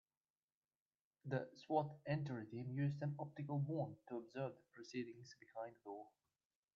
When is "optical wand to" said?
3.19-4.17